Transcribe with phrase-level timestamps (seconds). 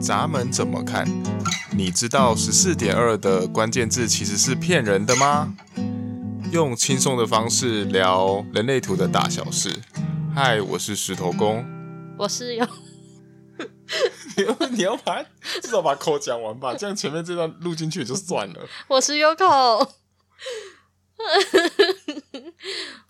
[0.00, 1.06] 闸门怎么看？
[1.72, 5.54] 你知道十四点二的关键字其实是骗人的吗？
[6.52, 9.70] 用轻松的方式聊人类图的大小事。
[10.34, 11.64] 嗨，我是石头公，
[12.16, 12.66] 我是有。
[14.36, 15.22] 你要你要把
[15.60, 18.68] 至少把口讲完吧，这样前面这段录进去就算了。
[18.86, 19.88] 我是 Yoko。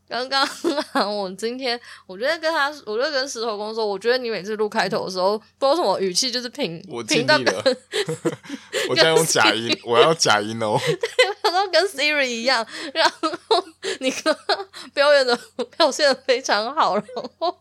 [0.08, 0.48] 刚刚
[1.14, 7.64] 我今天，我觉得跟他，我就跟石头公说，我觉得你每次录开头的时候，不知道什么语气，就是平， 我尽力了。
[8.88, 10.78] 我在用假音，我要假音哦。
[10.80, 10.98] 对，
[11.42, 13.62] 我说跟 Siri 一样，然后
[14.00, 15.38] 你刚刚表演的
[15.76, 17.04] 表现的非常好，然
[17.38, 17.58] 后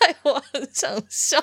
[0.00, 1.42] 害我很想笑。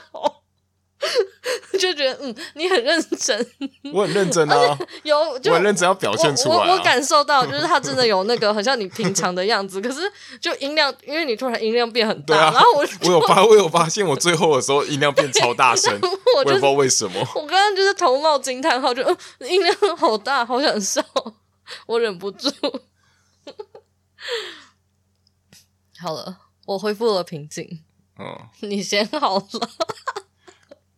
[1.80, 3.52] 就觉得嗯，你很认真，
[3.92, 10.02] 我很认真啊，有就我很认真要表现出来、啊我我，我感受到就是他真的有那个很像你平常的样子， 可是
[10.40, 15.92] 就音量，因为你突然音量变很大，啊、然后我我有发我有发现，我最后的时候音量变超大声，
[16.38, 17.20] 我，就是、我也不知道为什么。
[17.36, 21.04] 我刚刚就是头冒惊叹号，就、嗯、音量好大，好想笑，
[21.88, 22.50] 我忍不住。
[26.00, 27.84] 好了，我恢复了平静。
[28.20, 28.38] 嗯，
[28.70, 29.48] 你先好了。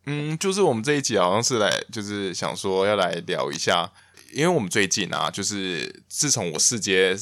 [0.05, 3.89] 嗯，就是我们这一集好像是来，就是想说要来聊一下，
[4.33, 7.15] 因为我们最近啊，就是自从我四阶，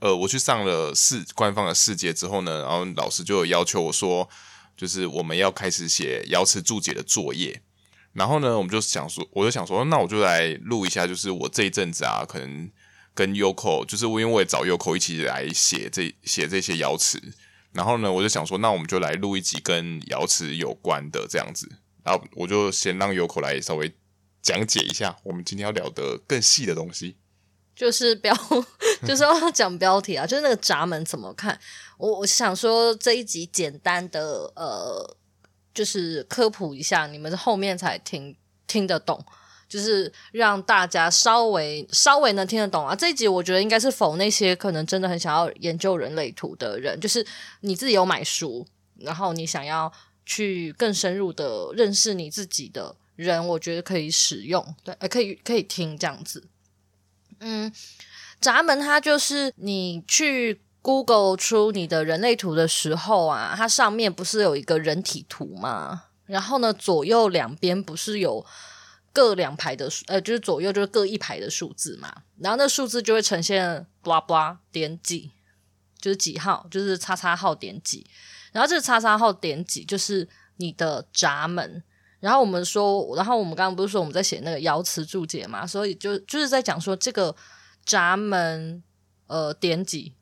[0.00, 4.28] 呃，我去上了四官方的四阶之后呢，然后老师就有要求我说，
[4.76, 7.62] 就是我们要开始写瑶池注解的作业，
[8.14, 12.68] 然后呢，我们就想说，我就想说，那我就来录一下，就是我这一阵子啊，可能
[13.14, 17.22] 跟 Yoko，就是因为我也找 Yoko 一起来写这写这些瑶池，
[17.70, 21.70] 然后呢，我就想说，那我们就来录一集跟瑶池有关的这样子。
[22.04, 23.92] 然后我就先让 Yoko 来稍微
[24.42, 27.16] 讲解一下我们今天要聊的更细的东西，
[27.74, 28.32] 就是标，
[29.08, 31.58] 就是要讲标题啊，就是那个闸门怎么看？
[31.96, 35.16] 我我想说这一集简单的呃，
[35.72, 39.24] 就是科普一下，你们后面才听听得懂，
[39.66, 42.94] 就是让大家稍微稍微能听得懂啊。
[42.94, 47.26] 这一集我觉得应该是否那些可能真的很想要研究人类图的人，就是
[47.60, 48.66] 你自己有买书，
[48.98, 49.90] 然后你想要。
[50.24, 56.44] 去更深入的认识你自己的人，我觉得可以使用，对，可以可以听这样子。
[57.40, 57.72] 嗯，
[58.40, 66.04] 闸门它就是你去 Google 出你的人类图的时候啊，它上面不是有一个人体图吗？
[66.26, 68.44] 然后呢，左右两边不是有
[69.12, 72.22] 各两排的数，呃，就是左右就是各一排的数字嘛。
[72.38, 75.32] 然后那数字就会呈现 baba 点几，
[76.00, 78.06] 就是几号，就是叉叉号点几。
[78.54, 80.28] 然后这个叉叉号点几就是
[80.58, 81.82] 你的闸门，
[82.20, 87.34] 然后我们说，然后我们刚刚不是说我们在写那个爻辞注解嘛，所以就就是在讲说这个
[87.84, 88.80] 闸门
[89.26, 90.14] 呃点几，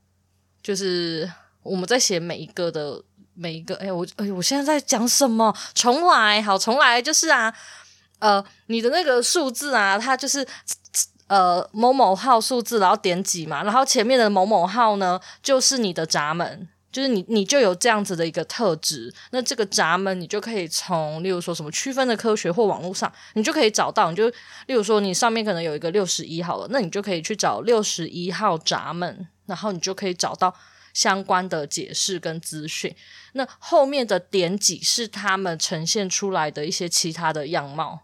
[0.63, 1.31] 就是
[1.63, 3.05] 我们在写每一个的
[3.35, 5.55] 每一个，哎我哎我现在在讲什么？
[5.75, 7.55] 重来，好，重来就是啊，
[8.19, 10.49] 呃你的那个数字啊，它就是
[11.27, 16.67] 呃某某号数字，然后点几嘛，然后前面的某某号呢就是你的闸门。
[16.93, 24.11] 就是你，你就有这样子的一个特质，那这个闸门你就可以从，例如说什么区分的科学或网络上，你就可以找到。
[24.11, 24.29] 你就
[24.67, 30.55] 例如说，你上面可能有一个六十一号了，那你就可以去找六十一号闸门，然后你就可以找到
[30.93, 32.95] 相关的解释跟资讯。
[33.33, 38.01] 那后面的点几是他们呈现出来的一些其他的样貌，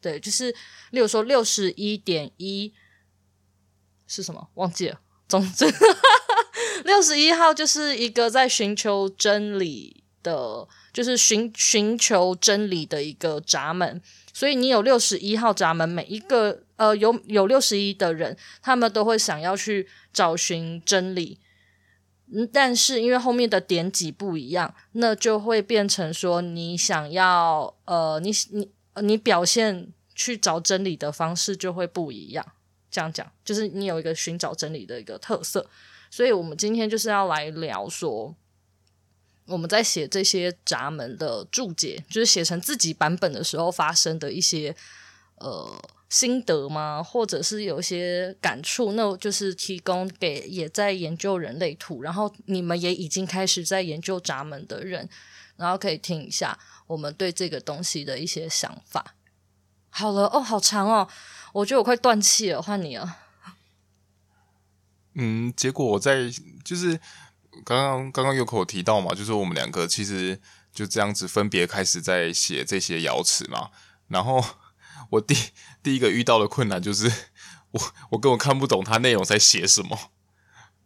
[0.00, 0.54] 对，就是
[0.92, 2.72] 例如说六十一点一
[4.06, 4.48] 是什么？
[4.54, 5.66] 忘记了，总之。
[6.84, 14.00] 六十一号就是一个在寻求真理的，就是寻寻求真理的一个闸门。
[14.34, 21.38] 所以你有六十一号闸门，每一个呃有有六十一的人，他们都会想要去找寻真理。
[22.34, 28.70] 嗯，但是因为后面的点几不一样，那就会变成说你想要呃你你
[29.02, 32.44] 你表现去找真理的方式就会不一样。
[32.90, 35.68] 这样讲，就是你有一个寻找真理的一个特色。
[36.12, 38.36] 所以，我们今天就是要来聊说，
[39.46, 44.76] 我们在写这些闸门的注解，就是写成自己版本的时候发生的一些
[45.36, 47.02] 呃心得吗？
[47.02, 48.92] 或者是有一些感触？
[48.92, 55.08] 那就是提供给也在研究人类图，然后你们也已经开始在研究闸门的人，
[55.56, 56.58] 然后可以听一下
[56.88, 59.14] 我们对这个东西的一些想法。
[59.88, 61.08] 好了，哦，好长哦，
[61.54, 63.20] 我觉得我快断气了，换你了。
[65.14, 66.30] 嗯，结果我在
[66.64, 66.98] 就是
[67.64, 70.40] 刚刚刚刚有口提到嘛，就是我们两个其实
[70.72, 73.70] 就这样子分别开始在写这些瑶词嘛。
[74.08, 74.44] 然后
[75.10, 75.36] 我第
[75.82, 77.10] 第一个遇到的困难就是
[77.70, 77.80] 我
[78.10, 79.98] 我根本看不懂它内容在写什么。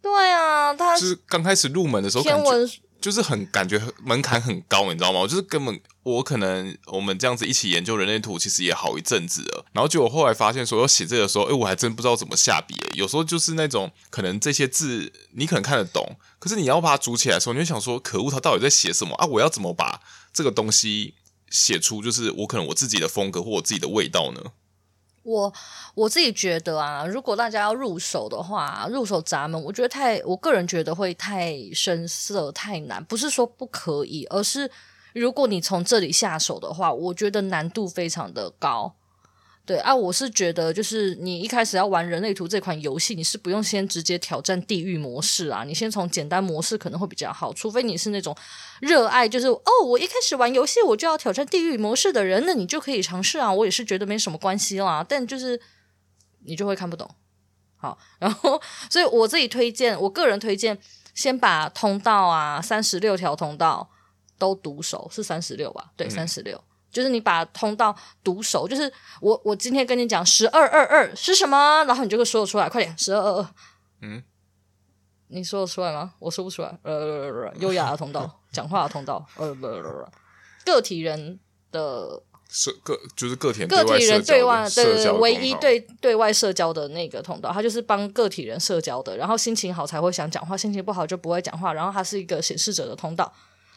[0.02, 2.70] 对啊，他就是刚开始入门的时候，天文
[3.00, 5.20] 就是很感觉门槛很高，你知道吗？
[5.20, 9.66] 我就是根本我可能我们这样子一起研究人类图，其实也好一阵子了。
[9.72, 12.74] 然后结果后来发现说要写这个时候，哎，我还真不知道怎么下笔。
[12.94, 19.26] 有时候就是那种可能这些字你可能看得懂，可是你要把它组起来的时候，你就想说，可恶，他到底在写什么啊？
[19.26, 20.00] 我要怎么把
[20.32, 21.14] 这个东西
[21.50, 24.40] 写出就是我可能我自己的风格或我自己的味道呢？
[25.26, 25.52] 我
[25.94, 33.04] 我自己觉得啊，如果大家要入手的话，入手闸门，我觉得太，我个人觉得会太深色、太难。
[33.04, 34.70] 不是说不可以，而是
[35.12, 38.94] 如果你从这里下手的话，我觉得难度非常的高。
[39.66, 48.34] 对啊，我是觉得，就是你一开始要玩人类图这款游戏，你是不用先直接挑战地狱模式啊，你先从简单模式可能会比较好，除非你是那种
[48.80, 55.60] 热爱，就是哦，我一开始玩游戏我就要挑战地狱模式的人，那你就可以尝试啊，我也是觉得没什么关系啦，但就是
[56.44, 57.10] 你就会看不懂。
[57.76, 60.78] 好，然后所以我自己推荐，我个人推荐，
[61.12, 63.90] 先把通道啊，三十六条通道
[64.38, 65.90] 都读熟，是三十六吧？
[65.96, 66.62] 对，三十六。
[66.96, 67.94] 就是你把通道
[68.24, 68.90] 读熟，就是
[69.20, 73.48] 我我今天跟你讲十二二二是什么，然后你就会说得出来，快点十二二二，
[74.00, 74.22] 嗯，
[75.28, 76.14] 你说得出来吗？
[76.18, 79.54] 我说不出来，呃，优雅的通道，讲话的通道，呃，
[80.64, 81.38] 个体人
[81.70, 93.30] 的社个就是个体个体人对外对对唯一对对外社交的那个通道，它就是帮个体人社交的，然后心情好才会想讲话，心情不好就不会讲话，然后它是一个显示者的通道。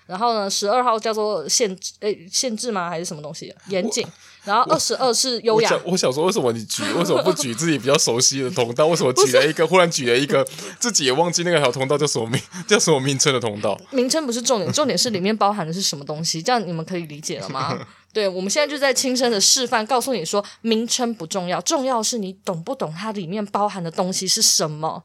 [0.09, 2.89] 然后呢，十二号叫做限制，诶，限制吗？
[2.89, 3.53] 还是什么东西？
[3.67, 4.03] 严谨。
[4.43, 5.69] 然后二十二是优雅。
[5.85, 6.81] 我想说，为什么你举？
[6.97, 8.87] 为什么不举自己比较熟悉的通道？
[8.89, 9.67] 为什么举了一个？
[9.67, 10.43] 忽然举了一个
[10.79, 12.41] 自己也忘记那个小通道叫什么名？
[12.67, 13.79] 叫什么名称的通道？
[13.91, 16.41] 名称不是重点，重点是里面包含的是什么东西？
[16.41, 17.77] 这样你们可以理解了吗？
[18.11, 25.03] 对，我们现在就在亲身的示范，告诉你说，名称不重要，重要是你懂不懂它里面包含的东西是什么。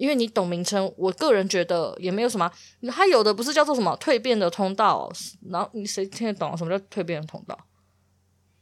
[0.00, 2.50] 因为你懂名称，我个人觉得也没有什么。
[2.90, 5.12] 它有的不是叫做什么蜕变的通道，
[5.50, 7.54] 然后你谁听得懂什么叫蜕变的通道？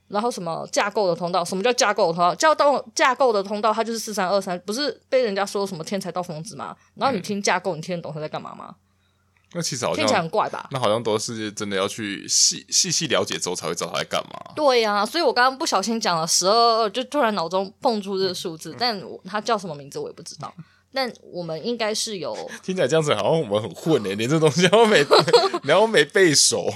[0.09, 1.45] 然后什么架构的通道？
[1.45, 2.35] 什么叫架构的通道？
[2.35, 6.77] 叫到架构的通道，它就是四三二三，不是被人家说什么天才到疯子吗？
[6.97, 8.75] 然后你听架构，你听得懂他在干嘛吗？
[9.53, 10.67] 那其实好像听起来很怪吧？
[10.73, 14.53] 那好像都是真的要去细细细了解之后才会知道他在干嘛。
[14.57, 20.53] 对呀、啊，所以我刚刚不小心讲了十二二，就突然脑中蹦出这个数字，但它叫什么名字我也不知道。
[20.93, 25.05] 但我们应该是有 听起来这样子，好像我们很混诶，连这东西都没，
[25.65, 26.67] 然后没背熟，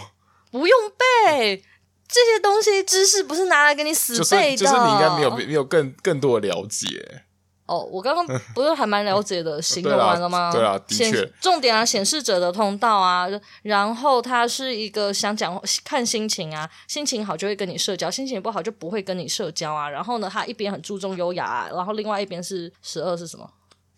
[0.51, 1.63] 不用背
[2.09, 7.23] 这些东西，知识不是拿来给你死背的，就是，就是你应该没有没有更更多的了解。
[7.65, 10.53] 哦，我刚刚不是还蛮了解的，形容完了吗？
[10.53, 13.27] 对啊，的确，重点啊，显示者的通道啊，
[13.63, 19.89] 然后他是一个想讲看心情啊，心情好就会跟你社交，心情不好就不会跟你社交啊。
[19.89, 23.49] 然后呢，他一边很注重优雅，啊，然后另外一边是十二是什么？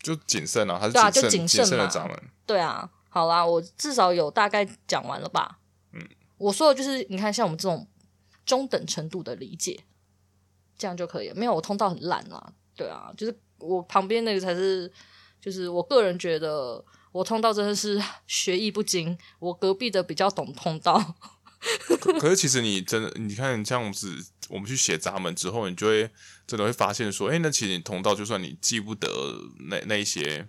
[0.04, 1.88] 就谨慎啊，还是对啊，就谨慎嘛。
[1.88, 5.58] 慎对啊，好啦，我至少有大概讲完了吧？
[5.94, 7.88] 嗯，我说的就是，你看，像我们这种
[8.44, 9.84] 中等程度的理解，
[10.76, 11.34] 这样就可以了。
[11.34, 12.52] 没有，我通道很烂啊。
[12.76, 14.92] 对啊，就是我旁边那个才是，
[15.40, 21.14] 就是我个人觉得我通道真的是学艺不精，我隔壁的比较懂通道。
[21.86, 26.10] 可，可是其实你真的，你看这样子，我们去写闸门之后，你就会
[26.46, 29.08] 真的会发现说，哎、那其实你通道就算你记不得
[29.68, 30.46] 那那一些，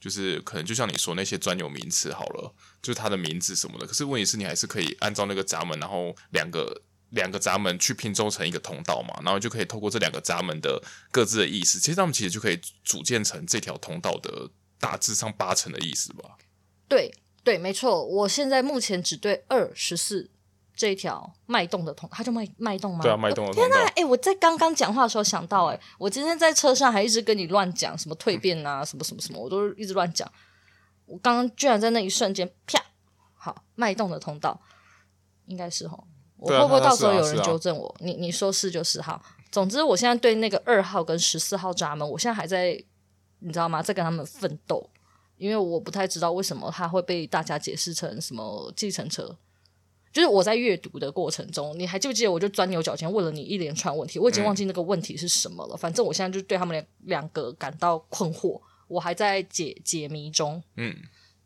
[0.00, 3.86] 就是可能就像你说那些专有名词好了，就是它的名字什么的。
[3.86, 16.36] 可是问题是你还是可以按照那个闸门，然后两个两个闸门去拼凑成一个通道嘛，然后就可以透过这两个闸门的各自的意思，其实他们其实就可以组建成这条通道的大致上八成的意思吧。
[16.86, 20.30] 对对，没错，我现在目前只对二十四。
[20.76, 23.02] 这一条脉动的通，它叫脉脉动吗？
[23.02, 23.68] 对啊，脉动的通道。
[23.68, 23.86] 天哪！
[23.88, 30.30] 哎、欸，我在刚刚讲话的时候想到、欸，哎，我今天在车上还一直跟你乱讲什么蜕变啊，什么什么什么，我都一直乱讲。
[31.06, 32.78] 我刚刚居然在那一瞬间，啪！
[33.34, 34.60] 好，脉动的通道，
[35.46, 36.06] 应该是吼。
[36.36, 37.88] 我会不会到时候有人纠正我？
[37.88, 39.22] 啊啊啊、你你说是就是好。
[39.50, 42.72] 总之，我现在对那个二号跟十四号闸门，我现在还在，
[43.38, 43.82] 你知道吗？
[43.82, 44.90] 在跟他们奋斗，
[45.38, 49.38] 因为我不太知道为什么他会被大家解释成什么计程车。
[50.16, 52.32] 就是我在阅读的过程中，你还记不记得？
[52.32, 55.74] 我就钻牛角尖，问了你一连串问题，我已经忘记那个问题是什么了。
[55.74, 58.58] 嗯、反正我现在就对他们两两个感到困惑，
[58.88, 60.62] 我还在解解谜中。
[60.78, 60.96] 嗯，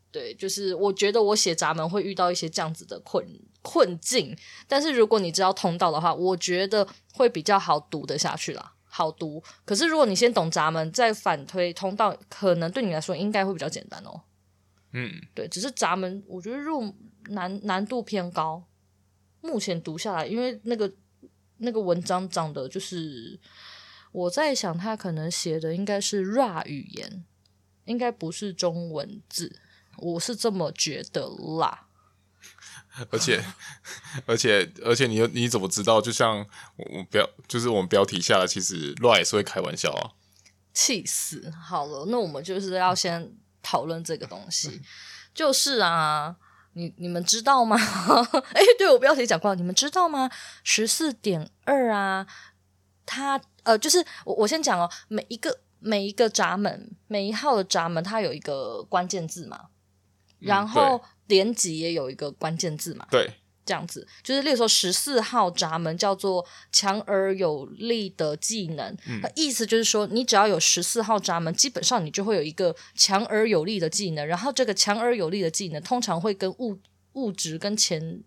[0.09, 3.27] 对，就是我觉得我写闸门会遇到一些这样子的困
[3.61, 4.33] 困境，
[4.69, 9.43] 但是如果你知道通道的话，我觉得会比较好读得下去啦，好读。
[9.65, 14.21] 可是如果你先懂闸门，再反推通道，可能对你来说应该会比较简单哦。
[14.93, 16.95] 嗯，对，只是闸门，我觉得入。
[17.33, 18.63] 难难度偏高，
[19.41, 20.91] 目前读下来，因为那个
[21.57, 23.39] 那个文章长的就是，
[24.11, 27.25] 我在想他可能写的应该是 RA 语言，
[27.85, 29.59] 应该不是中文字。
[29.97, 31.27] 我是这么觉得
[31.59, 31.87] 啦。
[33.09, 33.43] 而且，
[34.25, 36.01] 而且，而且你，你你怎么知道？
[36.01, 36.45] 就像
[36.75, 40.11] 我标，就是我们标题下的，其实 Ra 也是会开玩笑啊。
[40.73, 41.49] 气死！
[41.51, 44.81] 好了，那我们就是要先讨论这个东西。
[45.33, 46.35] 就是啊，
[46.73, 47.77] 你你们知道吗？
[48.53, 50.29] 哎，对我标题讲过，你们知道吗？
[50.63, 52.25] 十四点二啊，
[53.05, 59.67] 它呃，就是我我先讲哦，每一个每一个闸门，每一号的闸门，它有一个关键字嘛，
[60.39, 60.97] 然后。
[60.97, 63.07] 嗯连级也有一个关键字嘛？
[63.09, 63.25] 对，
[63.71, 74.27] 这样子就是，例如说十四号闸门叫做强而有力的技能，嗯，意思就是说，你只要有十四号闸门，基本上你就会有一个强而有力的技能。
[74.27, 76.77] 然后这个强而有力的技能，通常会跟物
[77.13, 78.21] 物质跟钱，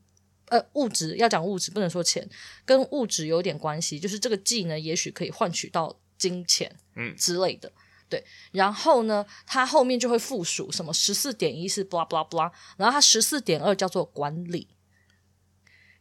[0.48, 2.26] 呃，物质要讲物质，不能说钱，
[2.64, 4.00] 跟物质有点关系。
[4.00, 7.68] 就是这个技能也许可以换取到金钱，嗯之类的。
[7.68, 14.68] 嗯对，然后呢，它后面就会附属什么十四点一是 blah blah blah，然后它十四点二叫做管理。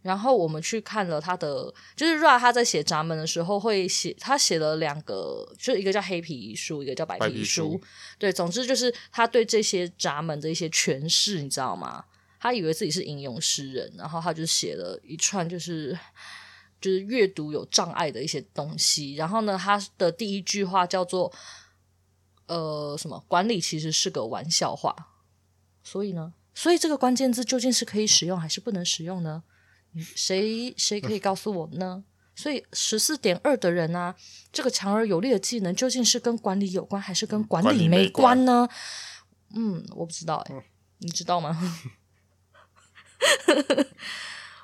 [0.04, 7.72] 然后我们去看了他的，就是 Ra 他在写闸门的时候会写，他写了两个，就一个叫黑皮书，一个叫白皮书。
[7.72, 7.82] 皮书。
[8.20, 12.06] 对，总之就是他对这些闸门的一些诠释，你知道吗？
[12.40, 15.98] 他以为自己是吟咏诗人，然后他就写了一串，就是
[16.80, 19.16] 就是阅读有障碍的一些东西。
[19.16, 21.34] 然后呢，他的第一句话叫做。
[22.46, 24.94] 呃，什么管理其实是个玩笑话，
[25.82, 29.44] 所以呢，所以这个关键字究竟是可以使用还是不能使用呢？
[29.98, 32.04] 谁谁可以告诉我呢？
[32.36, 34.16] 所以十四点二的人啊，
[34.52, 38.68] 这个强而有力的技能究竟是跟管理有关还是跟管理没关呢？
[38.68, 38.70] 关
[39.56, 40.66] 嗯，我不知道哎、欸，
[40.98, 41.56] 你知道吗？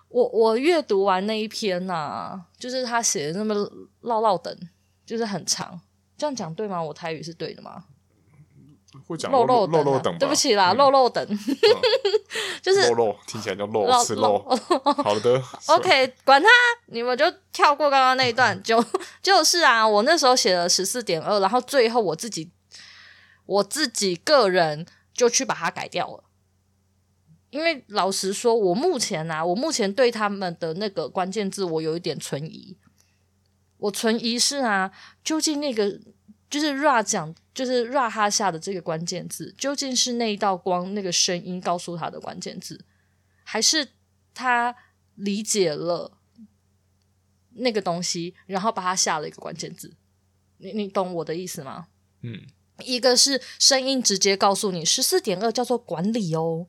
[0.10, 3.54] 我我阅读完那一篇呐、啊，就是他写的那么
[4.02, 4.58] 唠唠等，
[5.06, 5.80] 就是很长。
[6.18, 6.82] 这样讲对吗？
[6.82, 7.86] 我台语是对的吗？
[9.08, 11.26] 会讲肉肉肉肉等，对不起啦，肉肉等，
[12.62, 14.40] 就是肉肉听起来叫肉吃肉。
[15.04, 16.50] 好的，OK，管他，
[16.88, 18.84] 你们就跳过刚刚那一段， 就
[19.22, 22.52] 就是啊，我那时候写了十四点二，然后最后我自己
[23.46, 26.24] 我自己个人就去把它改掉了，
[27.52, 32.78] 因为老实说，我目前啊，我目前对他们的那个关键字，我有一点存疑。
[33.78, 34.92] 我存疑是啊，
[35.24, 36.00] 究竟那个
[36.50, 42.86] 就是 Ra 讲，就是 Ra 哈下的这个关键字，究竟是那一道光那个声音告诉他的关键字，
[43.44, 43.86] 还是
[44.34, 44.74] 他
[45.16, 46.18] 理解了
[47.56, 49.94] 那个东西，然后把它下了一个关键字？
[50.60, 51.88] 你你懂我的意思吗？
[52.22, 52.48] 嗯，
[52.86, 56.68] 一个是声音直接告诉你十四点二叫做管理哦。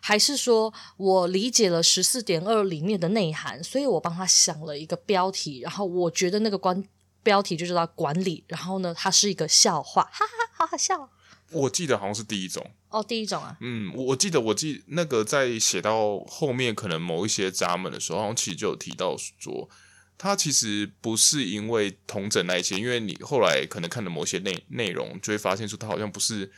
[0.00, 6.84] 还是说我理解了十四点二里面的内涵，所以我帮他想了一个标题，然后我觉得那个关
[7.22, 11.10] 标题就叫管理，然后呢，它是一个笑话， 哈哈，好好笑。
[11.50, 19.68] 我记得好像是第一种哦，第一种啊，嗯，我记得我记那个在写到后面可能某一些闸门的时候，好像其实就有提到说，
[20.16, 26.50] 它其实不是因为同整那一些，因为你后来可能看的某些内内容，就会发现说它好像不是。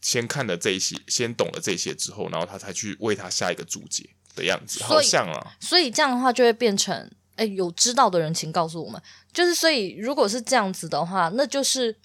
[0.00, 5.56] 先看了这些，先懂了这些之后，然后他才去为他下一个注解的样子，好像啊。
[5.58, 9.00] 所以这样的话就会变成，哎，有知道的人请告诉我们，
[9.32, 11.96] 就是所以如果是这样子的话，那就是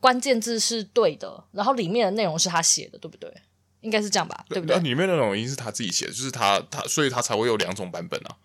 [0.00, 3.32] 关键字是对的，然后里面的内容是他写的，对不对？
[3.80, 4.76] 应该是这样吧，对不对？
[4.76, 8.36] 那里面的内容一定是他自己写的，就是他他，所以他才会有两种版本啊。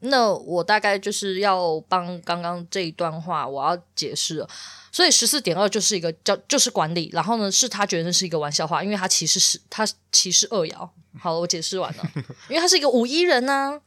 [0.00, 4.48] 那我大概就是要帮刚刚这一段话，我要解释了。
[4.92, 10.88] 所以十四点二就是一个叫就是管理，然后呢是他觉得那是一个玩笑话，因为他歧视是他歧视二爻。
[11.18, 12.10] 好了，我解释完了，
[12.48, 13.80] 因为他是一个五一人呢、啊，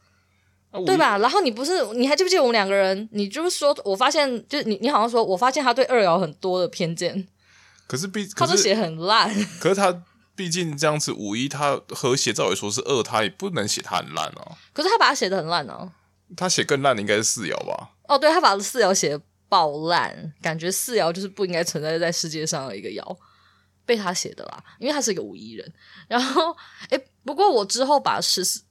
[0.72, 1.18] 啊、对吧？
[1.18, 3.08] 然后你不是你还记不记得我们两个人？
[3.12, 7.28] 你就是说我发现，就是你你好像说我发现他对二爻很多的偏见。
[7.86, 10.02] 可是毕他都写很烂，可是他
[10.34, 14.56] 毕竟这样子五一，他和谐照理说是二，他也不能写他很烂哦。
[14.72, 15.92] 可是他把他写的很烂哦。
[16.34, 17.90] 他写更烂的应该是四爻吧？
[18.08, 23.16] 哦，对，他把四爻写的爆烂，感觉四爻就是不应该存在在世界上的一个爻，
[23.84, 25.72] 被他写的啦，因为他是一个五一人。
[26.08, 26.56] 然后，
[26.88, 28.62] 哎，不过我之后把十四，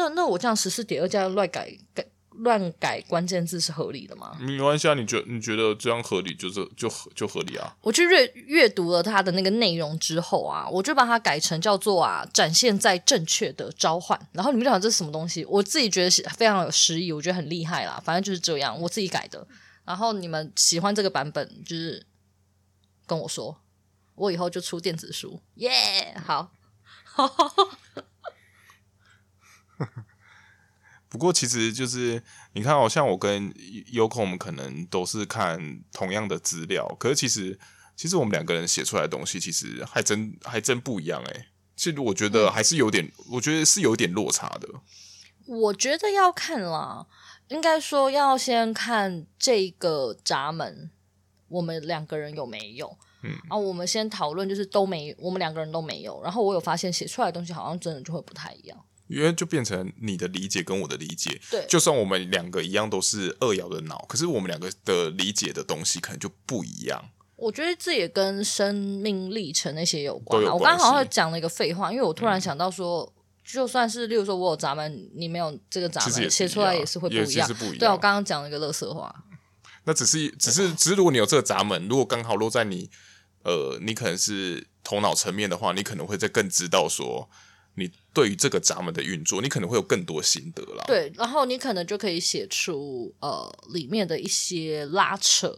[0.00, 2.06] 那那我这样十四点二这样乱改改。
[2.42, 4.34] 乱改关键字是合理的吗？
[4.40, 7.76] 没关系啊，你觉你觉得这样合理，就是就合就合理啊。
[7.82, 14.18] 我去阅阅读了它的那个内容之后啊，我就把它改成叫做啊，展现在正确的召唤。
[14.32, 15.44] 然后你们讲这是什么东西？
[15.44, 18.00] 我自己觉得是非常有诗意，我觉得很厉害啦。
[18.02, 19.46] 反正就是这样，我自己改的。
[19.84, 22.06] 然后你们喜欢这个版本，就是
[23.06, 23.60] 跟我说，
[24.14, 25.42] 我以后就出电子书。
[25.56, 26.52] 耶、yeah!，好。
[31.08, 32.22] 不过其实就是
[32.52, 33.52] 你看，好像我跟
[33.92, 37.58] Yoko，我们可能都是看同样的资料，可是其实
[37.96, 41.46] 其实我们两个人写出来的东西，其实还真还真不一样哎。
[41.74, 44.68] 其实我觉得还是有点，嗯、我觉得是有点落差的。
[45.46, 47.06] 我觉得要看啦，
[47.48, 50.90] 应该说要先看这个闸门，
[51.48, 52.96] 我们两个人有没有？
[53.22, 56.22] 嗯，啊，我们先讨论，就是都没，我们两个人都没有。
[56.22, 58.78] 然后我有发现写出来的东西好像真的就会不太一样，
[59.10, 67.10] 因为就变成你的理解跟我的理解，对，就算我们两个一样都是二爻的脑，可是我们两个的理解的东西可能就不一样。
[67.36, 70.54] 我觉得这也跟生命历程那些有关啊。
[70.54, 77.48] 我刚刚好像讲了一个废话，因为我突然想到说，嗯、就算是例如说我有闸门，你没有这个闸门，写出来也是会不一样。
[77.54, 79.24] 不一样，对，我刚刚讲了一个乐色话。
[79.84, 82.90] 那只是，只是，只是，如果你有这个闸门，如果刚好落在你。
[83.42, 87.49] 呃，你可能是头脑层面的话，你可能会再更知道说，你
[88.12, 90.84] 对于这个闸门的运作，你可能会有更多心得啦。
[90.86, 95.56] 对，然后你可能就可以写出呃里面的一些拉扯，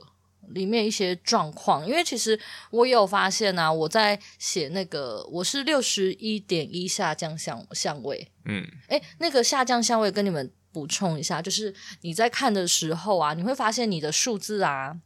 [0.51, 1.87] 里面一些状况。
[1.87, 2.39] 因为其实
[2.71, 14.99] 我也有发现啊，我在写那个我是六十一点一下降相相位，嗯，诶，那个下降相位跟你们补充一下，就是你在看的时候啊，你会发现你的数字啊。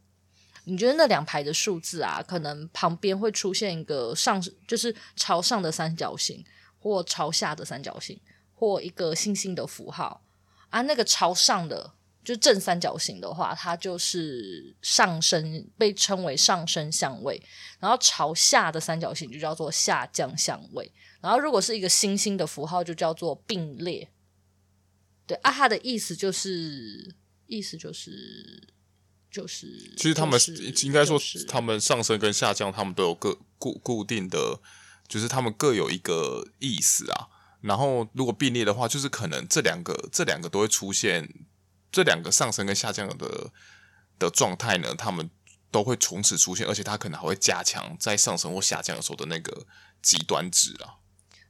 [0.69, 6.43] 你觉得那两排的数字啊，可能旁边会出现一个上，就是朝上的三角形，
[6.87, 8.19] 或朝下的三角形，
[8.53, 10.23] 或一个星星的符号
[10.69, 10.81] 啊。
[10.81, 17.41] 那个朝上的就正三角形的话，它就是上升，被称为上升相位。
[17.79, 20.91] 然后朝下的三角形就叫做下降相位。
[21.21, 24.09] 然后如果是一个星星的符号，就叫做并列。
[25.25, 27.15] 对啊，它的意思就是，
[27.47, 28.73] 意思就是。
[29.29, 30.39] 就是，其实他们
[30.83, 34.59] 应该说，他们上升跟下降，他们都有个固固定的，
[35.07, 37.27] 就是他们各有一个意思啊。
[37.61, 41.27] 然后如果并列的话，就是可能这两个这两个都会出现，
[41.91, 43.51] 这两个上升跟下降的
[44.19, 45.29] 的状态呢，他们
[45.71, 49.65] 都会从此出现，而且它可能还会加强在上升或下降的时候的那个
[50.01, 50.99] 极端值啊。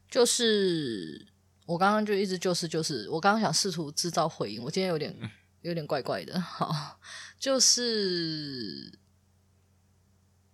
[0.10, 1.28] 就是
[1.66, 5.16] 我刚刚就一直就是就是，我刚刚想试图制造回应，我今天有点。
[5.22, 5.30] 嗯
[5.64, 6.98] 有点怪怪的，好，
[7.38, 8.90] 就是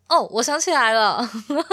[0.07, 1.27] 哦，我想起来了，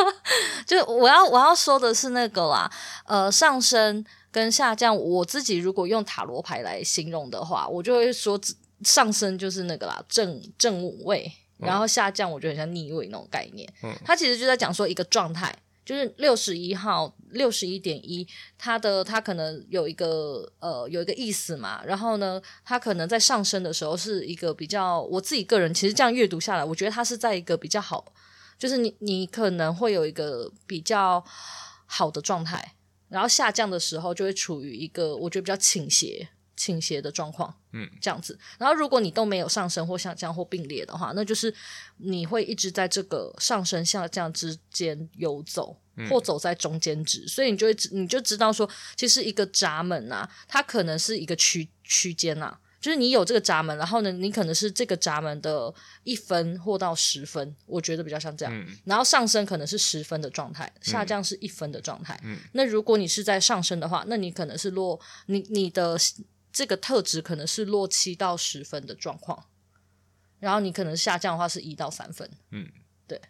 [0.67, 2.71] 就我要我要说的是那个啦，
[3.07, 8.41] 呃，上升跟下降，我自己如果用塔罗牌来形容的话，我就会说
[8.83, 15.55] 上升就是那个啦，正正位，然后下降我觉得很像逆位那种概念，嗯，它其实就在讲说一个状态。
[15.91, 18.25] 就是六十一号六十一点一，
[18.57, 28.13] 它的它可能有一个呃有一个意思嘛，然后呢，它可能在上升的时候是一个比较，我自己个人其实这样阅读下来，我觉得它是在一个比较好，
[28.57, 31.25] 就是你你可能会有一个比较
[31.87, 32.77] 好的状态，
[33.09, 36.29] 然后下降的时候就会处于一个我觉得比较倾斜。
[36.61, 38.39] 倾斜的状况，嗯，这样子。
[38.59, 41.55] 然后，如果你都没有上升或下降或并列的话，那就是
[41.97, 45.75] 你会一直在这个上升下降之间游走，
[46.11, 47.25] 或走在中间值。
[47.25, 55.73] 嗯、所以你就会你就知道说，其实一个闸门啊，它可能是一个区区间啊，就是你有这个闸门，然后呢，你可能是这个闸门的
[56.05, 58.55] 一分或到十分，我觉得比较像这样。
[58.55, 62.21] 嗯、然后上升可能是十分的状态，下降是一分的状态。
[62.23, 65.97] 嗯、那如果你是在上升的话，那你可能是落你你的。
[66.53, 69.47] 这个特质可能是落七到十分的状况，
[70.39, 72.69] 然后你可能下降的话是一到三分，嗯，
[73.07, 73.21] 对。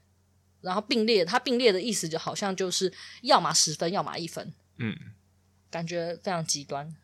[0.61, 4.95] 然后并列，它并列的意思就好像就是要么十分，要么一分，嗯，
[5.71, 6.95] 感觉非常极端，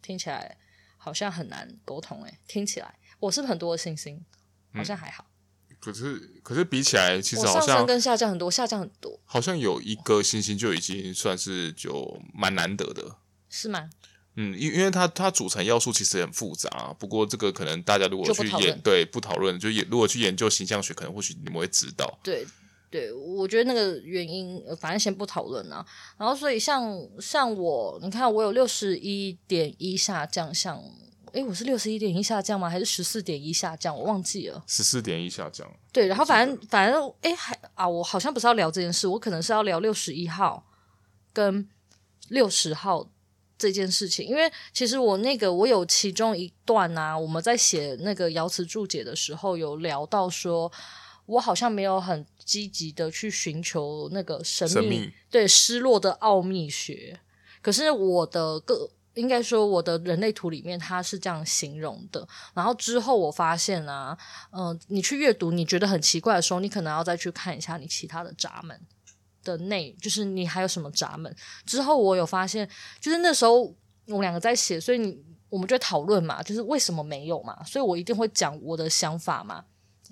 [0.00, 0.56] 听起来
[0.96, 2.38] 好像很难沟通诶。
[2.46, 4.24] 听起来我是不是很多的星星？
[4.72, 5.26] 好像还好。
[5.68, 13.18] 嗯，可是可是比起来，其实好像上升跟下降很多，下降很多，好像有一个星星就已经算是就蛮难得的，
[13.50, 13.90] 是吗？
[14.36, 22.18] 嗯，因因为它它组成要素其实很复杂啊，不过这个可能大家如果去研对不讨论，就也如果去研究形象学，可能或许你们会知道。
[22.22, 22.44] 对
[22.90, 25.86] 对，我觉得那个原因，反正先不讨论啊。
[26.18, 30.82] 然后所以像像我，你看我有六十一点一下降，像
[31.32, 32.68] 诶，我是六十一点一下降吗？
[32.68, 33.96] 还是十四点一下降？
[33.96, 34.62] 我忘记了。
[34.66, 35.64] 十四点一下降。
[35.92, 40.66] 对，然后反正反正诶，还啊，我好像不是要聊这件事，我可能是要聊六十一号
[41.32, 41.68] 跟
[42.28, 43.08] 六十号。
[43.64, 50.70] 这件事情，因为其实我那个我有其中一段啊，我们在写那个爻辞注解的时候，有聊到说，
[51.24, 57.18] 我好像没有很积极的去寻求那个神秘，神秘对失落的奥秘学。
[57.62, 62.28] 可是我的个应该说我的人类图里面，它是这样形容的。
[62.52, 64.18] 然后之后我发现啊，
[64.50, 68.78] 嗯、呃，你去阅读你觉得很奇怪的时候，你可能要再去看一下你其他的闸门。
[69.44, 71.34] 的内就是你还有什么闸门？
[71.64, 72.68] 之后我有发现，
[73.00, 73.62] 就是那时候
[74.06, 77.62] 我们两个在写，所以你我们就讨论嘛，就是为什么没有嘛？
[77.64, 79.64] 所以我一定会讲我的想法嘛。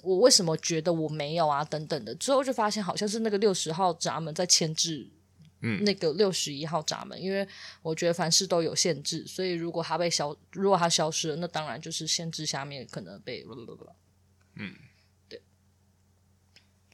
[0.02, 1.64] 我为什么觉得我没有啊？
[1.64, 5.08] 等等的，之后就发现好像是那个六十号闸门在牵制，
[5.60, 7.46] 嗯，那个六十一号闸门，因为
[7.82, 13.46] 我觉得凡事都有限制，所以如果它被消，如果它消失了，那当然就是限制下面可能被，
[14.56, 14.91] 嗯，对。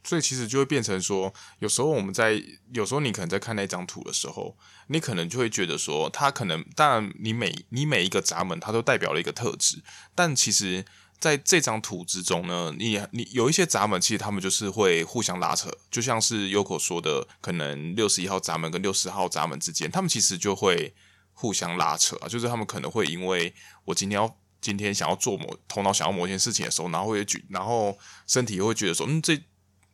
[0.09, 2.43] 所以其实就会变成说，有时候我们在，
[2.73, 9.83] 有时候你可能在看那张图的时候，你可能就会觉得说，它可能，当然你每你每一个闸门它都代表了一个特质，
[10.15, 10.85] 但其实。
[11.21, 20.95] 在这张图之中呢，你你有一些闸门，其实他们就是会互相拉扯，就像是 Yoko 说的，可能六十一号闸门跟六十号闸门之间，他们其实就会
[21.33, 23.53] 互相拉扯啊，就是他们可能会因为
[23.87, 29.37] 我今天要今天想要做某头脑想要某件事情的时候，然后会举，然后身体会觉得说，嗯，这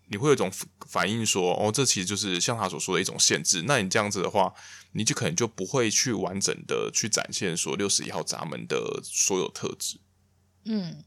[0.08, 0.50] 你会有一种
[0.86, 3.64] 反应说，哦，这其实就是像他所说的一种限制。
[3.66, 4.52] 那你这样子的话，
[4.92, 9.98] 你就可能就不会去完整的去展现说六十一号闸门的所有特质。
[10.64, 11.04] 嗯。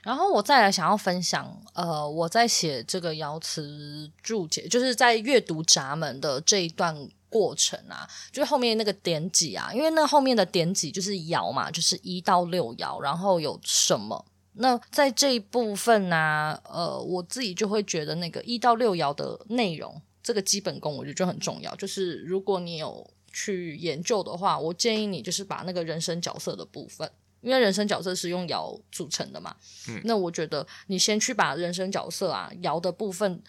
[0.00, 6.96] 然后我再来想要分享，呃，我在写这个爻辞注解，就是在阅读闸门的这一段
[7.28, 14.24] 过程啊，就是后面那个点几啊，因为那后面的点几就是爻嘛，就是一到六爻，然后有什么？
[14.58, 21.74] 那在这一部分呢、啊，呃，我自己就会觉得那个一到六爻的内容，这个基本功我觉得就很重要。
[21.76, 27.10] 就是如果你有去研究的话，我建议你就是把那个人生角色的部分。
[27.40, 29.54] 因为人生角色是用爻组成的嘛，
[29.88, 33.40] 嗯，那我觉得你先去把人生角色啊爻的部分，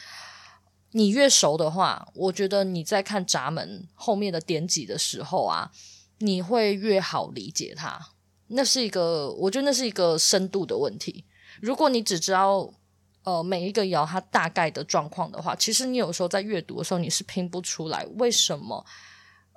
[0.91, 5.71] 你越熟的话，我觉得你在看闸门后面的点几的时候啊，
[6.19, 8.09] 你会越好理解它。
[8.49, 11.25] 那是一个，我觉得那是一个深度的问题。
[11.61, 12.71] 如果你只知道
[13.23, 18.85] 呃每一个爻它大概的状况的话，其实你有时候在阅读的时候你是拼不出来为什么。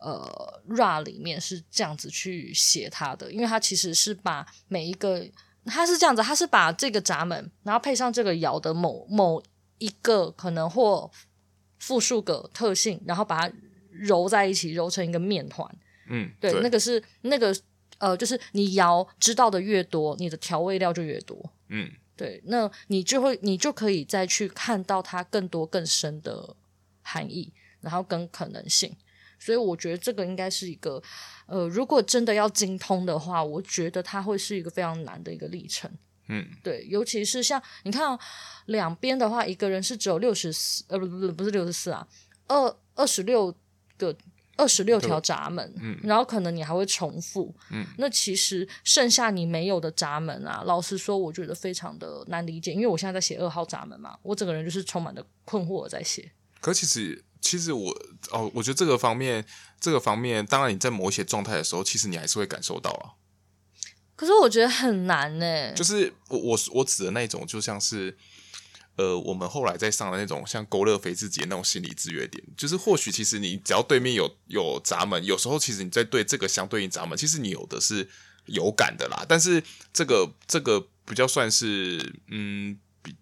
[0.05, 5.25] 呃，Ra 里面是这样子去写它的，因为它其实是把每一个，
[5.67, 9.41] 它是这样子，它是把这个闸门，然后配上这个爻的某某
[9.79, 11.09] 一个可能或
[11.79, 13.55] 复数个特性，然后把它
[13.93, 15.73] 揉在一起，揉成一个面团。
[16.09, 17.55] 嗯，对，对那个是那个
[18.03, 21.41] 呃，就是你摇知道的越多，你的调味料就越多。
[21.69, 26.57] 嗯，对，那你就会你就可以再去看到它更多更深的
[27.01, 28.93] 含义，然后跟可能性。
[29.39, 31.01] 所以我觉得这个应该是一个，
[31.47, 35.89] 呃，如果真的要精通的话，我觉得它会是一个非常难的一个历程。
[36.29, 38.19] 嗯，对，尤其是像你看哦，
[38.67, 42.05] 两边的话，一个人是只有六十四，呃，不不不，不是六十四啊，
[42.49, 43.55] 二二十六
[43.97, 44.17] 个
[44.57, 56.33] 二十六条闸门，嗯，然后可能你还会重复，嗯，那其实剩下你没有的闸门啊，老实说，我觉得非常的难理解，因为我现在在写二号闸门嘛，我整个人就是充满了困惑在写。
[56.61, 57.25] 可其实。
[57.45, 57.91] 其实我
[58.31, 59.45] 哦，我觉得这个方面，
[59.81, 63.19] 这个方面，当然你在某一些状态的时候，其实你还是会感受到啊。
[64.15, 65.73] 可是我觉得很难呢。
[65.73, 68.17] 就是我我我指的那种，就像是
[69.03, 78.09] 呃，我们后来在上的那种像勾勒肥自己的那种心理制约点，就是或许其实你只要对面有有闸门，有时候其实你在对这个相对应闸门，其实你有的是
[78.47, 79.27] 有感的啦。
[79.29, 79.63] 但是
[79.93, 82.79] 这个这个比较算是嗯。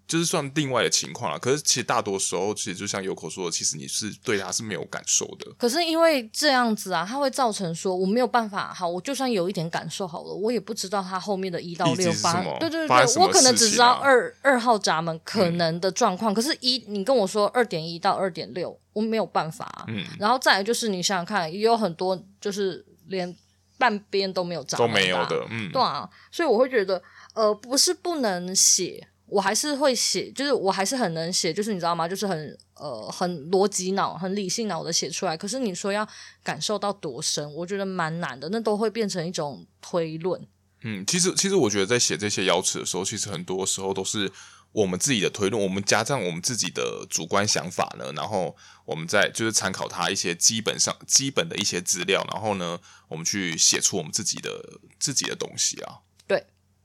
[0.07, 5.51] 就是算另外的情况了，可是其实大多时候，其实就像 Yoko 说的，其实你是对他是没有感受的。
[5.57, 19.85] 可是因为这样子啊，它会造成说我没有办法，好，我就算有一点感受好了，我也不知道它后面的一到六八，对对对，我可能只知道二二号闸门可能的状况，嗯、可是一你跟我说二点一到二点六，我没有办法、啊。
[19.89, 23.35] 嗯，然后再来就是你想想看，也有很多就是连
[23.79, 27.01] 半边都没有闸门都没有的，嗯，对啊，所以我会觉得，
[27.35, 29.07] 呃，不是不能写。
[29.31, 32.09] 我还是会写，就是我还是很能写，就是你知道吗？
[32.09, 35.37] 就是很呃很逻辑脑、很理性脑的写出来。
[35.37, 36.07] 可是你说要
[36.43, 40.47] 感受到多深，我觉得蛮难的，那都会变成一种推论。
[40.83, 44.33] 嗯，其实其实我觉得在写这些爻辞的时候，其实很多时候都是
[44.73, 56.01] 我们自己的推论，我们加上我们自己的主观想法呢，然后我们再就是参考它一些基本上基本的一些资料，然后呢，我们去写出我们自己的自己的东西啊。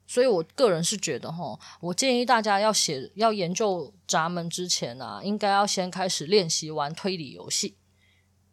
[0.08, 0.13] 对。
[0.13, 7.76] 所以，我个人是觉得，哈，我建议大家要写、要研究闸门之前啊，应该要先开始练习玩推理游戏。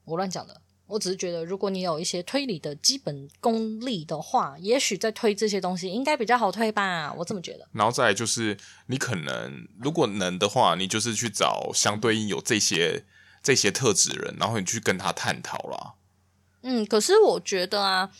[0.06, 7.12] 我乱讲的，我只是觉得，如果你有一些推理的基本功力的话，也许在推这些东西应该比较好推吧。
[7.12, 7.68] 我这么觉得。
[7.72, 13.04] 然后再来就是，你可能如果能的话，你就是去找相对应有这些
[13.42, 15.94] 这些特质人，然后你去跟他探讨啦。
[16.62, 18.10] 嗯，可是我觉得啊。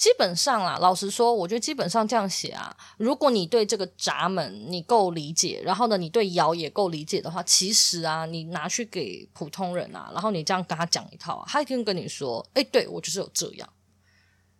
[0.00, 13.68] 基本上啦，老实说，我觉得基本上这样写啊，如果你对这个闸门你够理解，然后呢，你对爻也够理解的话，其实啊，你拿去给普通人啊，然后你这样跟他讲一套，他一定跟你说，哎，对，我就是有这样。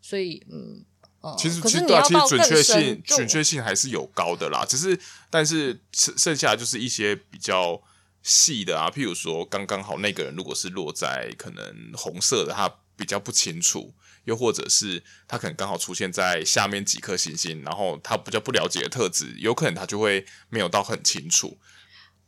[0.02, 0.84] 所以，嗯，
[1.22, 5.00] 嗯，其实其实对啊，其实准确性准确性还是有高的啦，只是
[5.30, 7.80] 但是剩剩下就是一些比较
[8.22, 13.94] 细的啊，譬如说刚刚好那个人如果是落在可能红色的，他比较不清楚，
[14.30, 21.58] 又或者是他可能刚好出现在下面几颗星星，然后他比较不了解的特质，有可能他就会没有到很清楚。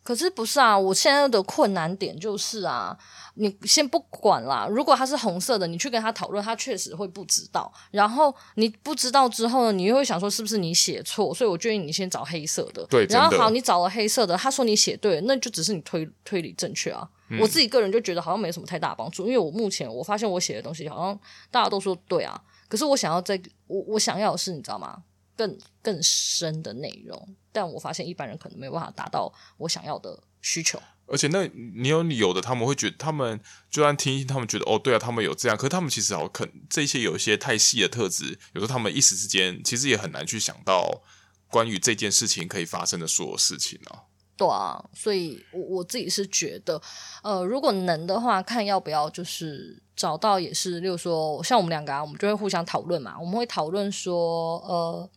[0.02, 0.76] 可是不是啊？
[0.76, 2.98] 我现在的困难点就是啊，
[3.34, 4.66] 你先不管啦。
[4.68, 7.72] 如果他是红色的，你去跟他讨论，他确实会不知道。
[7.92, 11.32] 然后你不知道之后呢，你又会想说是不是你写错？
[11.32, 12.84] 所以我建议你先找黑色的。
[12.90, 17.08] 对，然后好，你找了黑色的，他说你写对了，那就只是你推推理正确啊。
[17.32, 17.40] 嗯。
[17.40, 25.02] 我自己个人就觉得好像没什么太大帮助，因为我目前我发现我写的东西好像大家都说对啊，可是我想要在，我我想要的是你知道吗？
[25.34, 27.34] 更更深的内容。
[27.50, 33.38] 但我发现一般人可能没有办法达到我想要的需求，而且那你有理由的，他们会觉得他们
[33.70, 41.02] 就算听，他们觉得哦，对啊，他们有这样，可是他们其实好可这些有一些太细的特质，有时候他们一时之间其实也很难去想到
[41.48, 44.04] 关于这件事情可以发生的所有事情啊。
[44.36, 46.80] 对啊，所以我我自己是觉得，
[47.22, 55.10] 呃，如果能的话，看要不要就是找到也是，例如说像我们两个啊，我们就会互相讨论嘛，我们会讨论说，呃。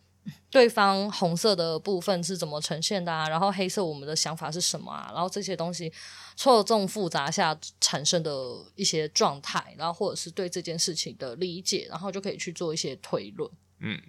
[0.50, 3.28] 对方红色的部分是怎么呈现的啊？
[3.28, 5.08] 然后黑色我们的想法是什么啊？
[5.12, 5.92] 然后这些东西
[6.34, 8.32] 错综复杂下产生的
[8.74, 13.48] 一些状态，然后或者是对这件事情的理解，然后就可以去做一些推论。
[13.78, 14.00] 嗯，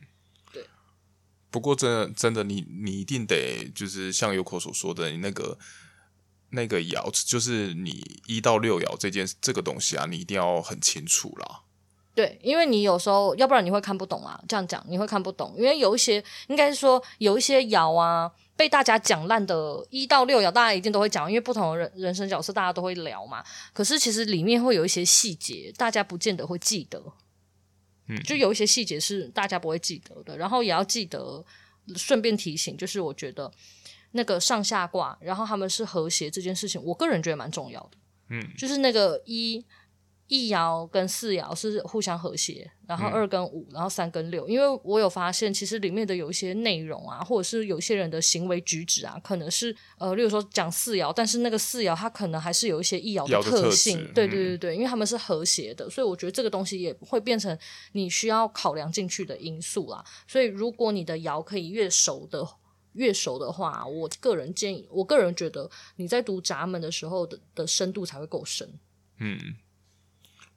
[1.50, 5.58] 不过真的真的，你你一定得就是像 Yoko 所说的，你那个
[6.50, 11.62] 那个爻，就是你一到六爻这件这个东西啊，你一定要很清楚啦。
[12.14, 14.42] 对，因为你有时候，要不然你会看不懂啊。
[14.48, 23.44] 这样讲你会看不懂，因为有一些应该是说有一些爻啊，被大家讲烂的，一到六爻大家一定都会讲，因为不同的人人生角色大家都会聊嘛。
[23.72, 27.02] 可是其实里面会有一些细节，大家不见得会记得。
[28.08, 31.46] 嗯，就有一些细节是大家不会记得的，然后也要记得。
[31.96, 33.50] 顺便提醒，就是我觉得
[34.12, 37.92] 那个上下卦，然后他们是和谐这件事情，我个人觉得蛮重要的。
[38.30, 39.64] 嗯，就是那个一。
[40.28, 44.46] 一爻跟四爻是互相和谐，然后二跟五，然后三跟六。
[44.48, 54.06] 因为我有发现，其实里面的有一些内容啊，或者是有些人的行为举止啊，可能是呃，例如说讲四爻，但是那个四爻它可能还是有一些一爻的特性。
[54.08, 57.58] 特对对对对，因为他们是和谐的，所以我觉得这个东西也会变成
[57.94, 60.04] 你需要考量进去的因素啦。
[60.28, 62.46] 所以如果你的爻可以越熟的
[62.92, 68.70] 越熟的话，我个人建议，我个人觉得你在读闸门的时候的的深度才会够深。
[69.20, 69.56] 嗯。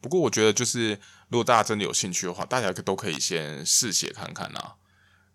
[0.00, 4.76] 不过我觉得，就是如果大家真的有兴趣的话，大家都可以先试写看看啊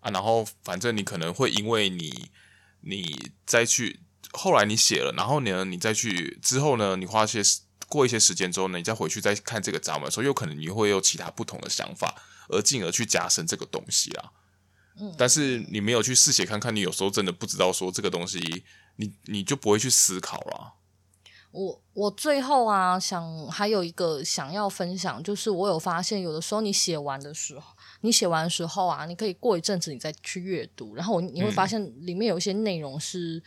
[0.00, 0.10] 啊！
[0.10, 2.30] 然后反正你可能会因为你
[2.80, 4.00] 你再去
[4.32, 7.40] 后来你写了，然后呢你再去之后呢，你花些
[7.88, 12.14] 过一些时间之后呢，你再回去再看这个杂文的时候，有可能你会有其他不同的想法，
[12.48, 14.32] 而进而去加深这个东西啊。
[14.98, 18.64] 嗯，但是你没有去试写看看，你有时候真的不知道说这个东西，
[18.96, 20.72] 你你就不会去思考了。
[21.56, 33.42] 我我最后啊，想还有一个想要分享，就是我有发现，有的时候你写完的时候，你写完的时候啊，你可以过一阵子你再去阅读，然后你会发现里面有一些内容是，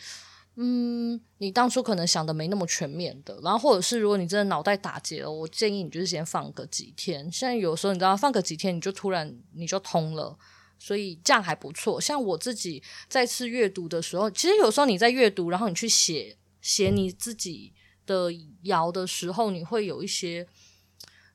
[0.56, 7.32] 嗯，嗯，你当初可能想的没那么全面的，然后或者是如果你真的脑袋打结了，我建议你就是先放个几天。
[7.32, 10.36] 现在有时候你知道，放个几天你就突然你就通了，
[10.80, 12.02] 所以这样还不错。
[12.02, 17.72] 像我自己再次阅读的时候，其实有时候你在阅读，然后你去写写你自己。
[18.10, 20.48] 的摇的时候，你会有一些，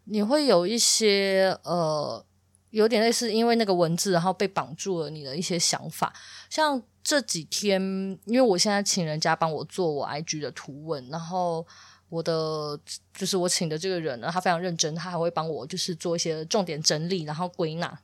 [0.06, 2.26] 你会有一些呃，
[2.70, 6.12] 有点类似，因为那个文字，然后被绑住了你的一些想法。
[6.50, 7.80] 像这几天，
[8.24, 11.64] 因为我现在请人家帮我做我 IG 的图文，然后
[12.08, 12.76] 我的
[13.14, 18.00] 就是我请的这个人呢，他非常认真，他还会帮我就是做一些重点整理，然后归纳。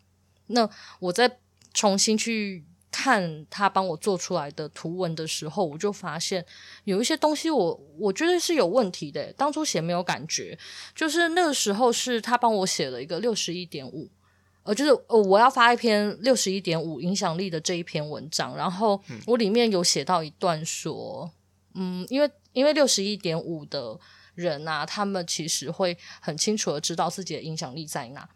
[0.47, 1.39] 那我再
[1.75, 2.65] 重新去。
[2.91, 6.45] 看他帮我做出来的图文的时候，我就发现
[6.85, 9.33] 有一些东西我我觉得是有问题的。
[9.35, 10.59] 当初写没有感觉，
[10.95, 14.11] 就是那个时候是他帮我写了一个六十一点五，
[14.65, 21.31] 呃，就是呃我要发一篇六十一点五影响力的这一篇文章，然后我里面有写到一段说，
[21.75, 23.97] 嗯，因为因为六十一点五的
[24.35, 28.29] 人啊，他们其实会很清楚的知道自己的影响力在哪，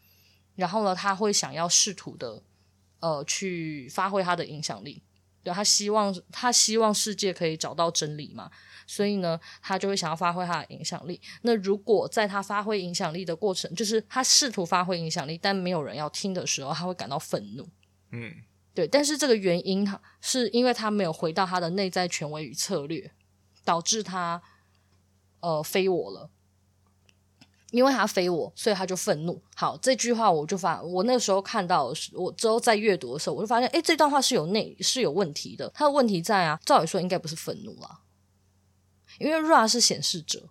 [0.55, 2.41] 然后呢，他会想要试图的。
[3.05, 5.03] 呃，去发挥他的影响力，
[5.43, 8.51] 对，他希望他希望世界可以找到真理嘛，
[8.87, 11.21] 所以呢，他就会想要发挥他的影响力。
[11.43, 17.69] 那如果在他发挥影响力的过程，就是他试图发挥影响力，但没有人要听的时候，他会感到愤怒。
[18.11, 18.37] 嗯，
[18.73, 18.89] 对。
[18.89, 19.87] 但是这个原因
[20.23, 23.13] 是因为他没有回到他的内在权威与策略，
[23.67, 24.41] 导致他
[25.41, 26.31] 呃非我了。
[27.75, 29.43] 因为他非我，所以他就愤怒。
[29.57, 35.69] 好，这句话我就发，我那个时候看到，我之后在阅读的时候，我就发现，诶，这段话是有内是有问题的。
[35.75, 37.99] 他的问题在啊，照理说应该不是愤怒啦，
[39.19, 40.49] 因为 Ra 是显示者，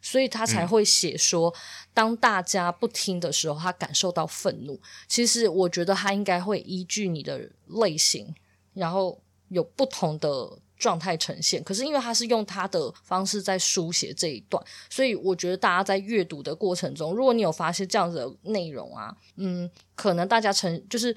[0.00, 1.52] 所以他才会写说，
[1.92, 4.80] 当大家不听的时候，他感受到愤怒。
[5.08, 8.32] 其实我觉得他应该会依据你的类型，
[8.74, 10.60] 然后有不同的。
[10.80, 21.14] 状态呈现，可是因为他是用他的方式在书写这一段，所以我觉得大家在阅读的过程中，如果你有发现这样子的内容啊，嗯，可能大家呈就是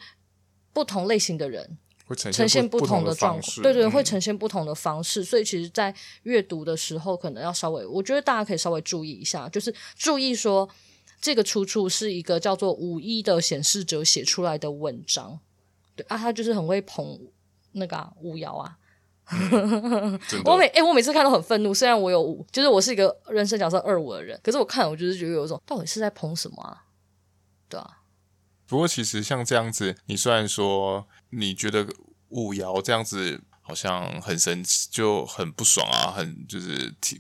[0.74, 10.70] 不同类型的人会呈现，不同的状况，对对，会呈现不同的方式，嗯，所以其实，在阅读的时候，可能要稍微，我觉得大家可以稍微注意一下，就是注意说
[11.22, 15.40] 这个出处是一个叫做五一的显示者写出来的文章，
[15.96, 17.18] 对啊，他就是很会捧
[17.72, 18.78] 那个啊五爻啊。
[20.46, 21.74] 我每哎、欸，我每次看都很愤怒。
[21.74, 26.84] 虽然我有五，就是我是一个人生角色二五的人，可是我看我就是觉得有一种，到底是在捧什么啊？
[27.70, 28.00] 对啊。
[28.68, 31.88] 不过其实像这样子，你虽然说你觉得
[32.30, 37.20] 五爻这样子好像很神奇，就很不爽啊，很就是挺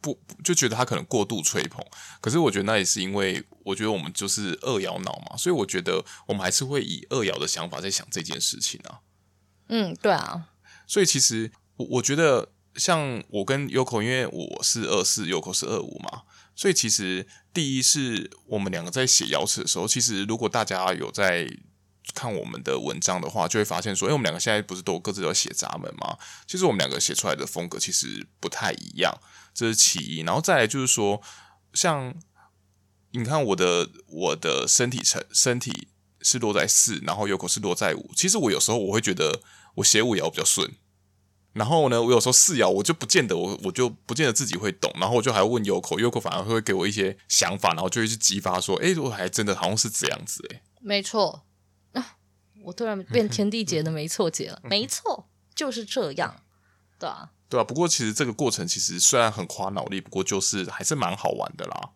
[0.00, 1.84] 不就觉得他可能过度吹捧。
[2.20, 9.00] 可是我觉得那也是因为，我觉得我们就是二爻脑嘛，所以我觉得我们还是会以二爻的想法在想这件事情啊。
[9.68, 10.48] 嗯，对啊。
[10.92, 16.24] 所以其实我我觉得像我跟 Yoko，因为我是二四，Yoko 是二五嘛，
[16.54, 21.48] 所以其实第一是我们两个在写爻辞的时候，其实如果大家有在
[22.12, 29.18] 看我们的文章的话，就会发现说，因为我们两个现在不是都各自都要写闸门嘛，其实我们两个写出来的风格其实不太一样，
[29.54, 30.20] 这是其一。
[30.20, 31.22] 然后再来就是说，
[31.72, 32.14] 像
[33.12, 35.88] 你看我的我的身体成身体
[36.22, 39.40] 是落在四，然后 Yoko 是落在五，其实我有时候我会觉得
[39.76, 40.70] 我写五爻比较顺。
[41.52, 51.44] 然后呢，我有时候四爻，我就不见得我我就不见得自己会懂，然后我就还要问 Yoko，Yoko 反而会给我一些想法，然后就会去激发说，哎，我还真的好像是这样子，哎，没错。
[51.92, 52.16] 啊，
[52.64, 56.42] 我突然变天地姐的没错姐了，没错，就是这样，
[56.98, 61.90] 对啊，对啊，不过其实这个过程其实虽然很花脑力，不过就是还是蛮好玩的啦。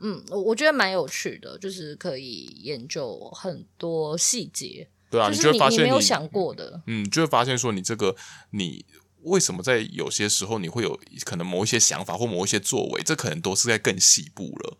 [0.00, 4.88] 嗯，我我觉得蛮有趣的，就是可以研究很多细节。
[5.10, 8.14] 对啊，就是、你就会发现你，你没有想过的，嗯，就会发现说你这个
[8.50, 8.84] 你
[9.22, 14.78] 为什么在有些时候你会有可能某一些想法或某一些作为，这可能都是在更细部了。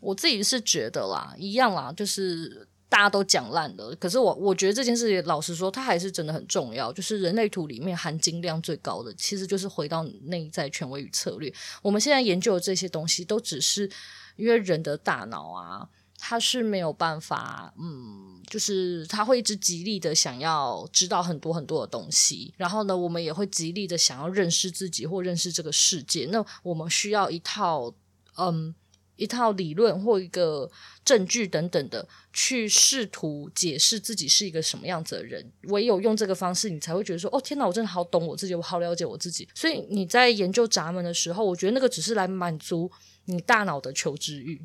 [0.00, 6.92] 我自己是觉得啦，一样啦，就是大家都讲烂的，可是我我觉得这件事情，老实说，它还是真的很重要。
[6.92, 11.52] 就是人类图里面含金量最高的，其实就是回到内在权威与策略。
[11.82, 13.90] 我们现在研究的这些东西，都只是
[14.36, 15.88] 因为人的大脑啊。
[16.18, 26.26] 他是没有办法，嗯，就是他会一直极力的想要知道很多很多的东西，然后呢，我们也会极力的想要认识自己或认识这个世界。
[26.32, 27.92] 那我们需要一套，
[28.38, 28.74] 嗯，
[29.16, 30.70] 一套理论或一个
[31.04, 35.52] 证据等等的，去试图解释自己是一个什么样子的人。
[35.64, 39.48] 唯有用这个方式，你才会觉得说，哦，天哪，我真的好懂我自己，我好了解我自己。
[39.54, 42.90] 所以你在研究闸门的时候，我觉得那个只是来满足
[43.24, 44.62] 你大脑的求知欲。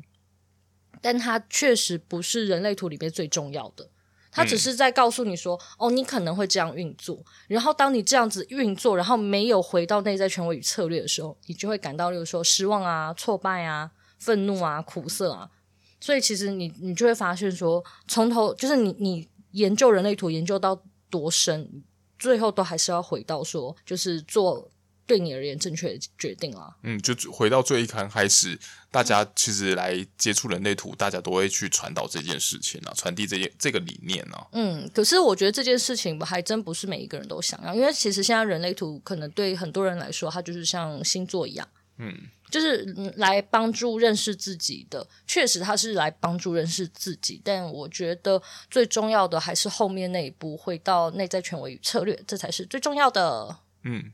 [1.00, 3.90] 但它确实不是人类图里面最重要的，
[4.30, 7.24] 它只是在告诉你说，嗯、哦，你可能会这样运作。
[7.48, 13.90] 然后当你这样子运作，然后没有回到内在权威与策略的时候，你就会感到，例如说失望啊、挫败啊、
[14.22, 15.50] 愤怒啊、苦涩啊。
[16.00, 20.80] 所以其实你你就会发现说，从头就是你你研究人类图研究到
[21.10, 21.82] 多深，
[22.18, 24.70] 最后都还是要回到说，就是做。
[25.04, 28.58] 对你而言正确的决定啊，嗯，就回到最一开始，
[28.90, 34.46] 大家其实来接触人类图，大家都会去传导这件事情啊，传递这件这个理念啊。
[34.52, 42.16] 嗯，可是我觉得这件事情还真不是每一个人都想要，因为其实现在人类图可能对很多人来说，它就是像星座一样，嗯，
[42.52, 42.84] 就是
[43.16, 45.04] 来帮助认识自己的。
[45.26, 53.56] 确实，他是来帮助认识自己，但我觉得最重要的还是后面那一步，回到内在权威与策略，这才是最重要的。
[53.82, 54.12] 嗯。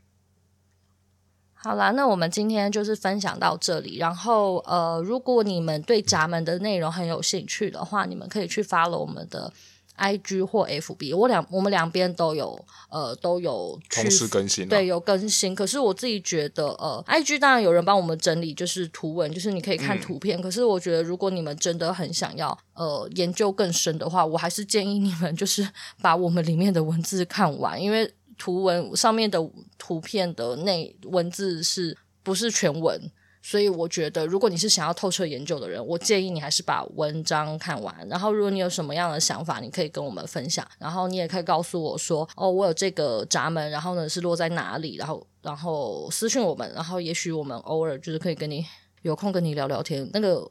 [1.61, 3.97] 好啦，那我们今天就是分享到这里。
[3.99, 9.53] 然后，呃，如果你们对闸门的内容很有兴趣的话，你们可以去 follow 我们的
[9.99, 11.17] IG 或 FB。
[11.17, 12.59] 我两我们两边都有，
[12.89, 15.55] 呃，都有同时更新，对，有更新。
[15.55, 20.39] 可是我自己觉得，呃，IG 当然有人帮我们整理，就是图文，就是你可以看图片。
[20.39, 20.43] 嗯。
[20.43, 25.69] 可是我觉得，如果你们真的很想要，呃，研究更深的话，我还是建议你们就是
[26.01, 28.11] 把我们里面的文字看完，因为。
[28.41, 29.37] 图文上面的
[29.79, 32.97] 图片的内文字是不是全文？
[33.41, 37.95] 所以我觉得，如果你是想要透彻研究的人，我建议你还是把文章看完。
[38.09, 40.67] 然后，如果你有什么样的想法，你可以跟我们分享。
[40.79, 46.71] 然后，你也可以告诉我说：“哦，我有这个闸门，然后呢是落在哪里？”然后，然后私信我们。
[46.75, 48.67] 然后，也许我们偶尔就是可以跟你
[49.03, 50.09] 有空跟你聊聊天。
[50.13, 50.51] 那个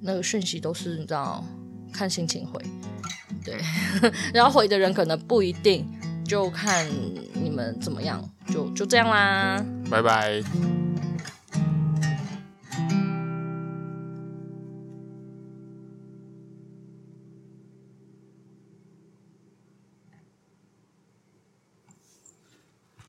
[0.00, 1.42] 那个讯息都是你知道
[1.92, 2.60] 看心情回，
[3.44, 3.58] 对，
[4.32, 5.88] 然后回的人可能不一定，
[6.26, 6.86] 就看
[7.32, 8.22] 你们怎么样，
[8.52, 10.42] 就就这样啦，拜拜。